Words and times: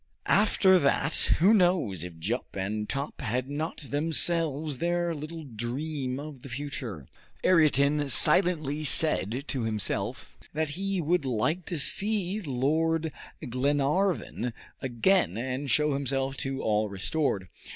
After 0.25 0.79
that, 0.79 1.13
who 1.37 1.53
knows 1.53 2.03
if 2.03 2.17
Jup 2.17 2.55
and 2.55 2.89
Top 2.89 3.21
had 3.21 3.47
not 3.51 3.81
themselves 3.91 4.79
their 4.79 5.13
little 5.13 5.43
dream 5.43 6.19
of 6.19 6.41
the 6.41 6.49
future. 6.49 7.05
Ayrton 7.43 8.09
silently 8.09 8.83
said 8.83 9.43
to 9.49 9.61
himself 9.65 10.35
that 10.53 10.71
he 10.71 11.01
would 11.01 11.23
like 11.23 11.65
to 11.67 11.77
see 11.77 12.41
Lord 12.41 13.11
Glenarvan 13.47 14.53
again 14.81 15.37
and 15.37 15.69
show 15.69 15.93
himself 15.93 16.35
to 16.37 16.63
all 16.63 16.89
restored. 16.89 17.47